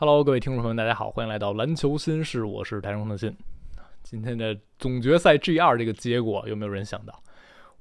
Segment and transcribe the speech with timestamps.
[0.00, 3.36] Hello，各位听众朋友，大家好，欢迎来到篮球新事，我是台中特信。
[4.02, 7.22] 今天的总决赛 G 二这个结果，有没有人想到？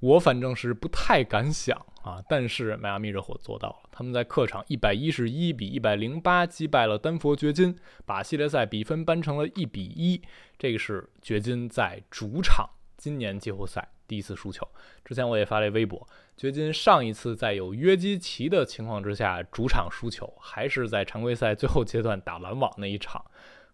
[0.01, 2.21] 我反正是不太敢想啊。
[2.27, 7.73] 但是迈阿密热火做到了，他们在客场一百一十一比一百零八击败了丹佛掘金，
[8.05, 10.21] 把系列赛比分扳成了一比一。
[10.57, 14.67] 这个是掘金在主场今年季后赛第一次输球。
[15.05, 16.05] 之前我也发了微博。
[16.35, 23.23] 掘金上一次在有约基奇的情况之下主场输球，还是在常规赛最后阶段打篮网那一场，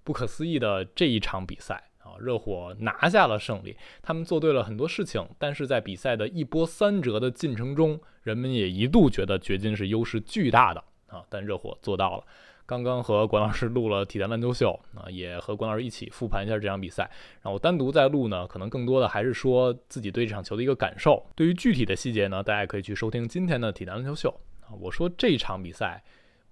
[0.04, 2.14] 不可思议的这一场比赛啊！
[2.20, 12.24] 热火拿下了胜利，他们做对了很多事情，但是在比赛的一波三折的进程中，人们也一度觉得掘金是优势巨大的啊，但热火做到了。
[12.68, 17.10] 刚刚和管老师录了体坛篮球秀啊，也和管老师一起复盘一下这场比赛。
[17.44, 21.24] 然后单独在录呢，可能更多的还是说自己对这场球的一个感受。
[21.36, 24.30] 对于具体的细节呢，大家可以去收听今天的体坛篮球秀
[24.62, 24.74] 啊。
[24.80, 26.04] 我说这场比赛，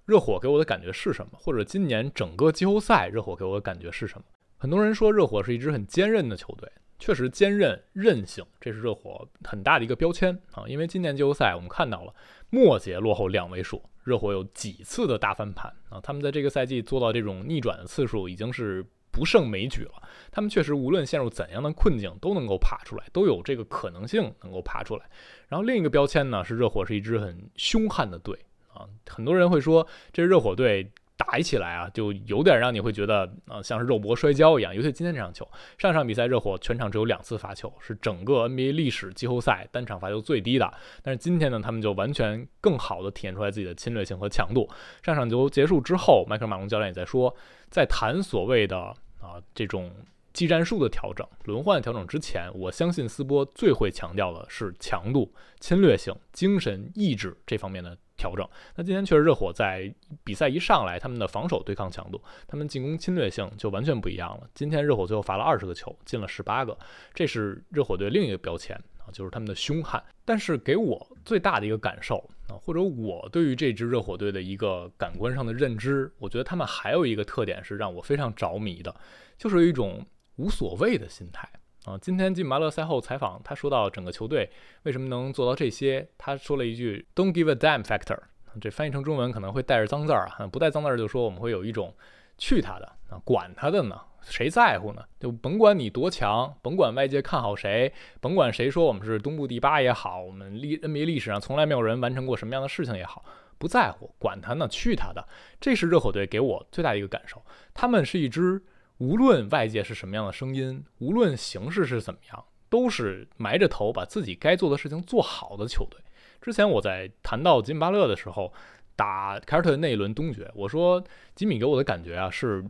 [0.05, 1.31] 热火给我的感觉是什么？
[1.33, 4.25] 或者今年整个季后赛，热火给我的感觉是什么？
[4.57, 6.71] 很多人说热火是一支很坚韧的球队，
[7.03, 10.63] 确实坚韧韧性，这是热火很大的一个标签啊。
[10.67, 12.15] 因为今年季后赛我们看到了
[12.49, 13.83] 末节落后两位数。
[14.05, 15.99] 热火有几次的大翻盘啊？
[16.01, 19.91] 他们在这个赛季做到这种逆转的次数已经是不胜枚举了。
[20.31, 25.03] 他们确实无论陷入怎样的困境都能够爬出来，都有这个可能性能够爬出来。
[25.49, 28.39] 然后另一个标签呢是热火是一支很凶悍的队
[28.73, 28.87] 啊。
[29.09, 30.89] 很多人会说这热火队。
[31.25, 34.75] 打起来啊，就有点让你会觉得啊，像是肉搏摔跤一样。
[34.75, 40.73] 尤其今天这场球，上场比赛热火全场只有两次罚球，是整个 NBA 历史季后赛单场罚球最低的。
[41.01, 44.69] 但是今天呢，他们就完全更好的体现出来自己的侵略性和强度。
[45.01, 47.35] 上场球结束之后，迈克尔马龙教练也在说，
[47.69, 49.91] 在谈所谓的啊这种。
[50.33, 58.47] 技战术的调整、轮换调整之前，我相信斯波最会强调的是强度、侵略性、精神意志这方面的调整。
[58.75, 59.93] 那今天确实热火在
[60.23, 64.49] 比赛一上来，他们的防守对抗强度，他们进攻侵略性就完全不一样了。
[64.53, 66.77] 今天热火最后罚了二十个球，进了十八个，
[67.13, 70.03] 这是热火队另一个标签啊，就是他们的凶悍。
[70.25, 78.95] 但是给我最大的一个感受啊，或者我对于这支热火队的一个感官上的认知，我觉得他们还有一个特点是让我非常着迷的，
[79.37, 80.05] 就是一种。
[80.37, 81.47] 无所谓的心态
[81.85, 81.97] 啊！
[82.01, 84.49] 今天进马勒赛后采访，他说到整个球队
[84.83, 88.17] 为什么能做到这些，他说了一句 “Don't give a damn factor”，
[88.61, 91.93] 这翻译成中文可能会带着脏字儿啊，不带脏字儿就说我们会有一种
[92.37, 95.03] 去他的啊，管他的呢，谁在乎呢？
[95.19, 103.25] 就甭管你多强，甭管外界看好谁，甭管谁说我们是东部第八也好，我们历 NBA 历史上从来没有人完成过什么样的事情也好，
[103.57, 105.27] 不在乎，管他呢，去他的！
[105.59, 108.63] 这是热火队给我最大的一个感受，他们是一支。
[109.03, 115.99] 无论外界是什么样的声音，无论形势是怎么样，都是埋着头把自己该做的事情做好的球队。
[116.41, 118.53] 之前我在谈到吉米巴勒的时候，
[118.95, 121.03] 打凯尔特人那一轮东决，我说
[121.35, 122.63] 吉米给我的感觉啊是，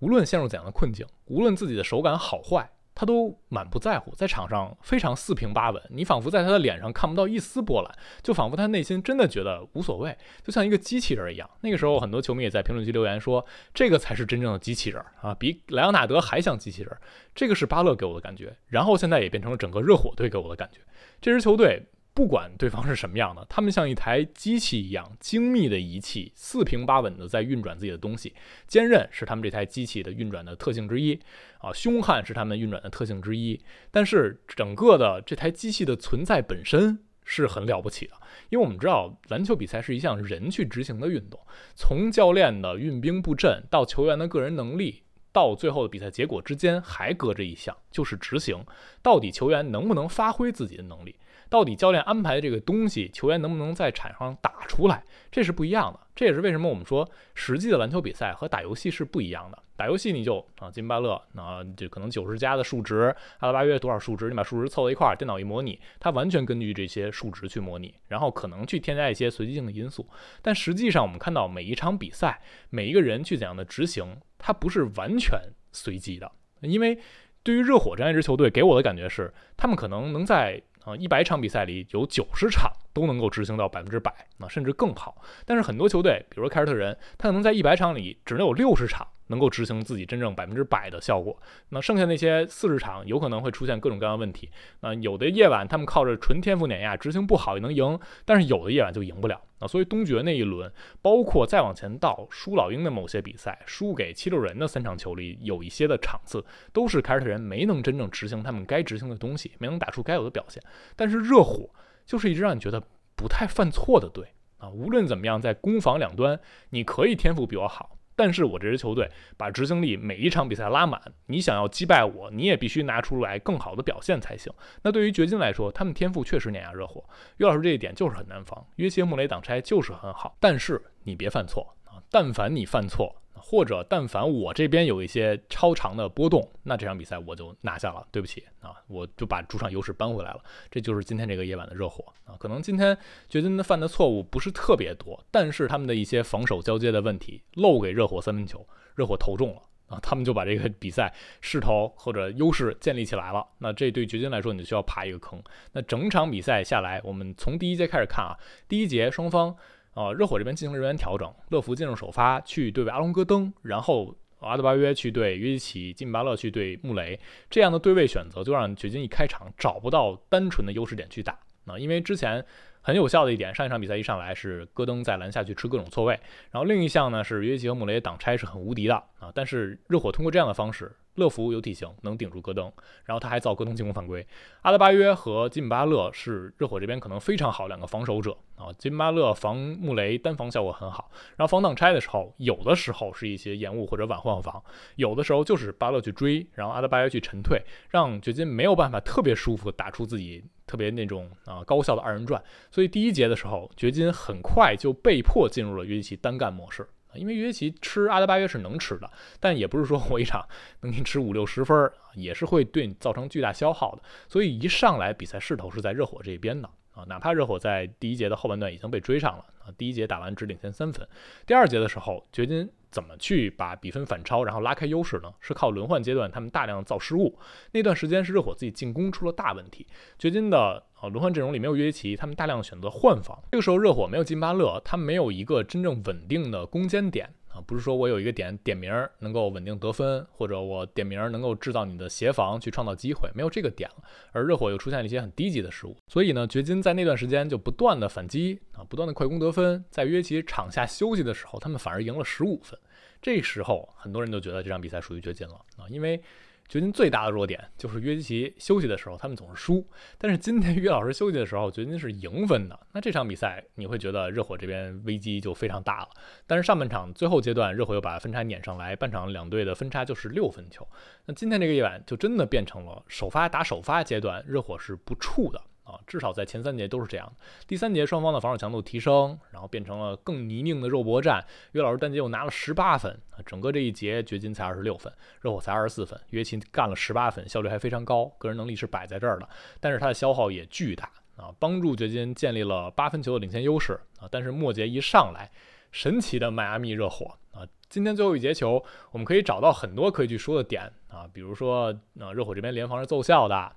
[0.00, 2.68] 无论陷入怎样的困境，无论自己的手感好坏。
[2.98, 7.94] 他都满不在乎，在场上非常四平八稳，你仿佛在他的脸上看不到一丝波澜，
[8.24, 11.48] 就仿佛他内心真的觉得无所谓，就像一个机器人一样。
[11.60, 16.90] 那个时候，很多球迷也在评论区留言说，这个才是真正的机器人啊，比莱昂纳德还像机器人。
[17.36, 20.80] 这个是巴勒给我的感觉，然后现在也变成了整个热火队给我的感觉。
[21.20, 21.86] 这支球队。
[22.18, 28.34] 不管对方是什么样的，他们像一台机器一样精密的仪器，四平八稳的在运转自己的东西。
[28.66, 31.16] 坚韧是他们这台机器的运转的特性之一，
[31.60, 33.60] 啊，凶悍是他们运转的特性之一。
[33.92, 38.14] 但是整个的这台机器的存在本身是很了不起的，
[38.50, 41.38] 因为我们知道篮球比赛是一项人去执行的运动，
[41.76, 48.64] 从教练的运兵布阵到球员的个人能力，到最后的比赛结果之间还隔着一项，就是执行。
[49.02, 51.16] 到底球员能不能发挥自己的能力？
[51.50, 55.98] 到底教练安排的这个东西，球员能不能在场上打出来，这是不一样的。
[56.14, 59.62] 这也是为什么我们说实际的篮球比赛和打游戏是不一样的。
[59.74, 70.06] 打游戏你就啊，金巴勒，那就可能九十加的数值，阿拉巴约多少数值，你把数值凑到一块儿，电脑一模拟，它完全根据这些数值去模拟，然后可能去添加一些随机性的因素。
[70.42, 75.38] 但实际上我们看到每一场比赛，每一个人去怎样的执行，它不是完全
[75.72, 76.30] 随机的。
[76.60, 76.98] 因为
[77.42, 80.62] 对于热火这样一支球队，给我的感觉是，他们可能能在。
[80.84, 85.20] 啊，一百场比赛里有九十场都能够执行到百分之百，啊，甚至更好。
[85.44, 89.06] 但是很多球队，比如说凯尔特人，他可能在一百场里只能有六十场。
[89.28, 91.40] 能够执行自己真正百分之百的效果，
[91.70, 94.50] 那剩下那些四十场有可能会出现各种各样的问题。
[94.80, 99.40] 那有的夜晚他们靠着纯天赋碾压执行不好也能赢，但是有的夜晚就赢不了。
[99.58, 100.72] 啊，所以东决那一轮，
[101.02, 110.62] 包括再往前到输老鹰的某些比赛，输给七六人的三场球里，有一些的场次都是凯尔特人没能真正执行他们该执行的东西，没能打出该有的表现。
[110.94, 111.68] 但是热火
[112.06, 112.80] 就是一直让你觉得
[113.16, 114.28] 不太犯错的队
[114.58, 116.38] 啊，无论怎么样，在攻防两端，
[116.70, 117.97] 你可以天赋比我好。
[118.18, 124.52] 但是我这支球队把执行力每一场比赛拉满，你想要击败我，你也必须拿出来更好的表现才行。
[124.82, 127.04] 那对于掘金来说，他们天赋确实碾压热火，
[127.36, 133.22] 约老师这一点就是很难防，约奇穆雷挡拆就是很好，但是你别犯错啊，但凡你犯错。
[133.40, 138.06] 或者，但凡我这边有一些超长的波动，那这场比赛我就拿下了。
[138.10, 140.40] 对不起啊，我就把主场优势扳回来了。
[140.70, 142.34] 这就是今天这个夜晚的热火啊。
[142.38, 142.96] 可能今天
[143.28, 153.46] 掘金的犯的错误不是特别多，但是他们的一些防守交接的问题漏给热火三分球，热火投中了啊，他们就把这个比赛势头或者优势建立起来了。
[153.58, 155.42] 那这对掘金来说，你就需要爬一个坑。
[155.72, 158.36] 那整场比赛下来，我们从第一节开始看啊，
[158.68, 159.56] 第一节双方。
[159.98, 167.18] 呃，热火这边进行了人员调整，乐福进入首发去对位阿隆戈登，然后阿德巴约去对约基奇，金巴勒去对穆雷，
[167.50, 171.36] 这样的对位选择就让掘金一开场找不到单纯的优势点去打
[171.66, 172.46] 啊，因为之前
[172.80, 176.12] 很有效的一点，上一场比赛一上来是戈登在篮下去吃各种错位，
[176.52, 180.94] 然后另一项呢是约基奇和穆雷挡拆是很无敌的啊，但是热火通过这样的方式。
[181.18, 182.72] 乐福有体型，能顶住戈登，
[183.04, 184.26] 然后他还造戈登进攻犯规。
[184.62, 188.72] 阿德巴约和金巴勒是热火这边可能非常好两个防守者啊。
[188.78, 194.62] 金巴勒防穆雷单防效果很好，然后防挡拆的时候，有的时候是一些延误或者晚换防，
[194.96, 197.60] 有的时候就是巴勒去追，然后阿德巴约去沉退，
[197.90, 202.42] 让掘金没有办法特别舒服打出自己特别那种啊高效的二人转。
[202.70, 206.88] 所以第一节的时候，掘金很快就被迫进入了约基奇单干模式。
[207.18, 209.10] 因为约基奇吃阿德巴约是能吃的，
[209.40, 210.46] 但也不是说我一场
[210.82, 214.02] 能给你吃五六十分，也是会对你造成巨大消耗的。
[214.28, 221.06] 所以一上来比赛势头是在热火这一边的啊，哪怕热火在第一节的后半段已经被追上了啊，第一节打完只领先三分，
[221.46, 225.32] 第二节的时候掘金怎么去把比分反超，然后拉开优势呢？
[225.40, 227.38] 是靠轮换阶段他们大量造失误，
[227.72, 229.86] 那段时间是热火自己进攻出了大问题，
[230.18, 230.84] 掘金的。
[231.00, 233.40] 啊，轮换阵容里没有约基奇，他们大量选择换防。
[233.52, 243.96] 这个时候热火没有金巴勒，他没有一个真正稳定的攻坚点啊，不是说我有一个点点名能够稳定得分，或者我点名能够制造你的协防去创造机会，没有这个点了。
[244.30, 249.84] 而热火又出现了一些很低级的失误，所以呢，掘金在那段时间就不断的反击啊，不断的快攻得分。
[249.90, 252.78] 在约基场下休息的时候，他们反而赢了十五分。
[253.20, 256.22] 这时候很多人都觉得这场比赛属于掘金了啊，因为。
[256.68, 259.86] 掘金最大的弱点就是约基奇休息的时候，他们总是输。
[260.18, 262.78] 但是今天约老师休息的时候，掘金是赢分的。
[262.92, 266.08] 那这场比赛你会觉得热火这边危机就非常大了。
[266.46, 270.86] 但是上半场最后阶段，热火又把分差撵上来，半场两队的分差就是六分球。
[271.24, 275.60] 那今天这个夜晚就真的变成了首发打首发阶段，热火是不怵的。
[275.88, 277.32] 啊，至少在前三节都是这样的。
[277.66, 281.42] 第三节双方的防守强度提升，然后变成了更泥泞的肉搏战。
[281.72, 289.48] 约老师单节又拿了十八分啊，整个这一节掘金才二十六分，热火才二十四分，约奇干了十八分，效率还非常高，个人能力是摆在这儿的。
[289.80, 294.28] 但是他的消耗也巨大啊，帮助掘金建立了八分球的领先优势啊。
[294.30, 295.50] 但是末节一上来，
[295.90, 303.72] 神奇的迈阿密热火啊，今天最后一节球，我们可以找到很多可以去说的点啊，比如说啊，热火这边联防是奏效的。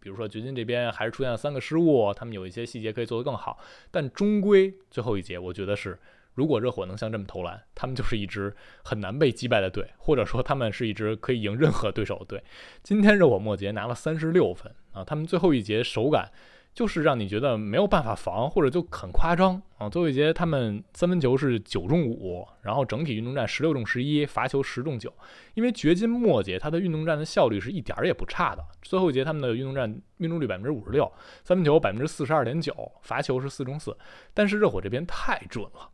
[0.00, 3.58] 比如说掘金这边还是出现了三个失误，他们有一些细节可以做得更好，
[3.90, 5.98] 但终归最后一节，我觉得是
[6.34, 8.54] 如果热火能像这么投篮，他们就是一支
[8.84, 12.42] 很难被击败的队，或者说他们是一支可以赢任何对手的队。
[12.82, 16.30] 今天热火末节拿了三十六分啊，他们最后一节手感。
[16.74, 19.88] 就是让你觉得没有办法防，或者就很夸张啊！
[19.88, 25.12] 最后一节他们三分球是九中五，然后整体运动战十六中十一，罚球十中九。
[25.54, 31.10] 因为掘金末节他的运动战的效率是一点儿也不差的，最后一节他们的运动战命中率百分之五十六，
[31.44, 33.96] 三分球百分之四十二点九，罚球是四中四。
[34.34, 35.88] 但是热火这边太准了，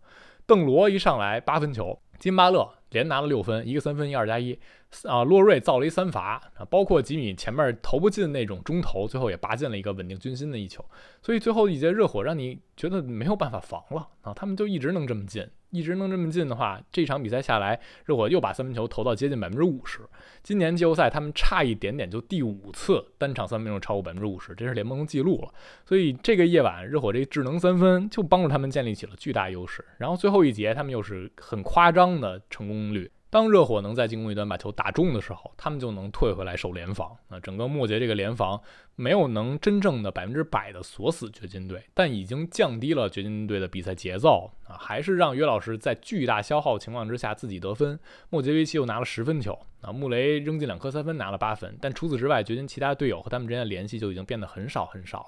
[0.46, 4.56] 邓罗一上来八分球，金巴勒连拿了六分，一个三分一二加一。
[5.04, 10.84] 啊，洛瑞造了一三罚啊，包括吉米前面投不进那种中投，最后也拔进了一个稳定军心的一球，
[11.22, 20.00] 所以最后一节热火让你觉得没有办法防了啊，他们就一直能这么进，一直能这么进的话，这场比赛下来，热火又把三分球投到接近百分之五十。
[20.42, 25.54] 今年季后赛他们差一点点就第五次单场三分球超过百分之五十，这是联盟的记录了。
[25.86, 33.10] 所以这个夜晚热火这智能三分就帮助他们建立起了巨大优势，然后最后一节他们又是很夸张的成功率。
[33.32, 37.16] 当热火能在进攻一端把球打中的时候，他们就能退回来守联防。
[37.28, 38.60] 那整个末节这个联防
[38.96, 47.96] 没有能真正的百分之百的锁死掘金队，但已经降低了掘金队的比赛节奏啊，还是让约老师在巨大消耗情况之下自己得分。
[48.30, 55.26] 末节维奇又拿了十分球啊，穆雷扔进两颗三分拿了八分，但除此之外，掘金其他队友和他们之间的联系就已经变得很少很少了。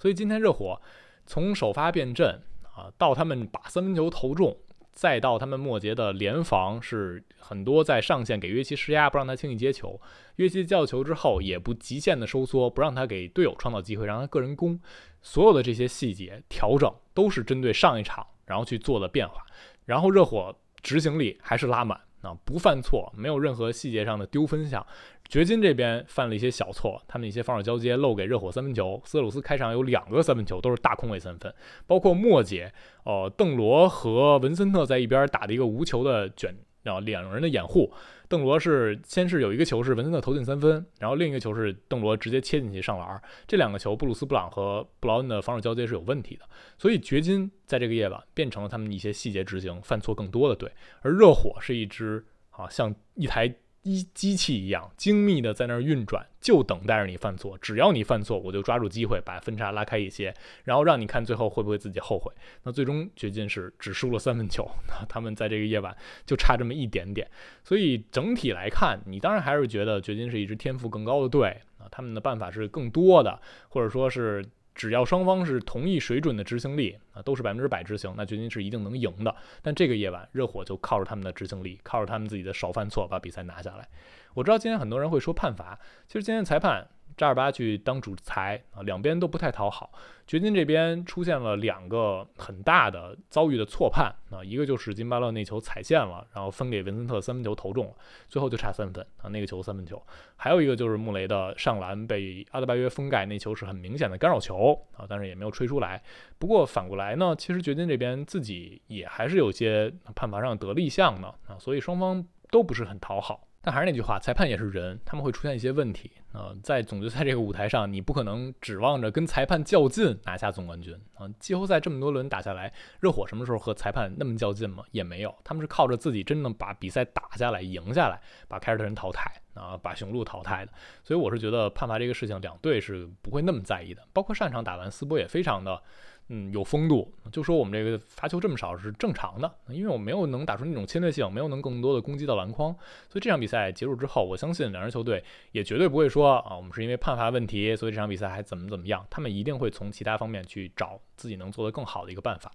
[0.00, 0.82] 所以今天热火
[1.24, 2.42] 从首发变阵
[2.74, 4.56] 啊，到他们把三分球投中。
[4.94, 10.00] 再到他们末节的联防是很多在上线给约基施压，不让他轻易接球。
[10.36, 14.80] 约基接到球之后也不极限的收缩，不让他给队友创造机会，让他个人攻。
[15.20, 19.44] 所有的这些细节调整都是针对上一场然后去做的变化。
[19.84, 24.84] 然后热火执行力还是拉满啊，不犯错，没有任何细节上的丢分项。
[25.28, 29.00] 掘金这边犯了一些小错，他们一些防守交接漏给热火三分球。
[29.04, 31.52] 斯鲁斯开场有两个三分球都是大空位三分，
[31.86, 32.72] 包括末节，
[33.04, 36.54] 哦，邓罗和文森特在一边打的一个无球的卷，
[36.84, 37.92] 然后两人的掩护。
[38.28, 43.20] 邓罗是先是有一个球是文森特投进三分，然后另一个球是邓罗直接切进去上篮。
[43.48, 46.42] 这两个球布鲁斯布朗和布劳恩的防守交接是有问题的，
[46.78, 50.70] 所以掘金在这个夜晚变成了他们一些细节执行犯错更多的队，
[51.02, 53.52] 而热火是一支啊像一台。
[53.84, 57.56] 一机器一样精密的在那儿运转，就等待着你犯错。
[57.58, 62.32] 只要你犯错，我就抓住机会把分差拉开一些，然后让你看最后会不会自己后悔。
[62.62, 67.30] 那最终掘金是只输了三分球，那他们在这个夜晚就差这么一点点。
[67.62, 74.44] 所以整体来看，你当然还是觉得掘金是一支天赋更高的队啊，他们的办法是更多的，或者说是。
[74.74, 79.34] 只要双方是同一水准的执行力啊，都是百分之百执行，那掘金是一定能赢的。
[79.62, 83.88] 但这个夜晚，热火就靠着他们的执行力，靠着他们自己的少犯错，把比赛拿下来。
[84.34, 85.78] 我知道今天很多人会说判罚，
[86.08, 86.86] 其实今天裁判。
[87.16, 89.92] 扎尔巴去当主裁啊，两边都不太讨好。
[90.26, 97.92] 掘金这边出现了两个很大的遭遇的错判啊，一个就是金巴勒那球踩线了，然后分给文森特三分球投中了，
[98.26, 100.02] 最后就差三分啊，那个球三分球。
[100.36, 106.02] 还有一个就是穆雷的上篮被阿德巴约封盖，那球是很明显的干扰球啊，但是也没有吹出来。
[106.38, 113.46] 不过反过来呢，其实掘金这边自己也还是有些判罚上得力项的啊，所以双方都不是很讨好。
[113.64, 116.54] 但还是那句话，裁判也是人，他们会出现一些问题啊。
[116.62, 121.26] 在总决赛这个舞台上，你不可能指望着跟裁判较劲拿下总冠军啊。
[121.40, 124.84] 季后赛这么多轮打下来，热火什么时候和裁判那么较劲吗？
[124.90, 130.72] 也没有，他们是靠着自己真正把比赛打下来、赢下来，把凯尔特人淘汰啊，把雄鹿淘汰的。
[131.02, 134.06] 所以我是觉得判罚这个事情，两队是不会那么在意的。
[134.12, 135.82] 包括上场打完，斯波也非常的。
[136.28, 142.72] 嗯，有风度，就说我们这个罚球这么少是正常的，因为我没有能打出那种侵略性，没有能更多的攻击到篮筐，
[143.10, 152.50] 所以这场比赛结束之后，我相信两支球队也绝对不会说啊，我们是因为判罚问题，所以这场比赛还怎么怎么样，他们一定会从其他方面去找自己能做得更好的一个办法。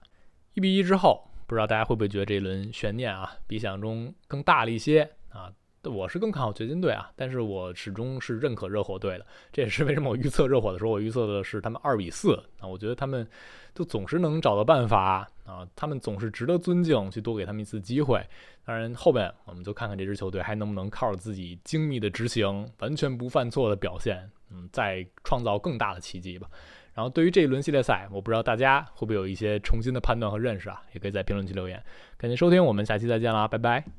[0.55, 5.53] 一比一之后，不知道大家会不会觉得这一轮悬念啊，比想象中更大了一些啊？
[5.85, 9.25] 我是更看好掘金队啊，但是我始终是认可热火队的。
[9.51, 12.67] 这也是为什么我预测热火的时候，我预测的是他们二比四啊。
[12.67, 13.27] 我觉得他们
[13.73, 18.21] 就总是能找到办法啊，他们总是值得尊敬，去多给他们一次机会。
[18.65, 26.47] 当然后面我们就看看这支球队还能不能靠着自己精密的执行，完全不犯错的表现，嗯，再创造更大的奇迹吧。
[26.93, 31.81] 然后对于这一轮系列赛，我不知道大家会不会有一些重新的判断和认识啊，也可以在评论区留言。
[32.17, 33.89] 感谢收听，我们下期再见啦，拜拜。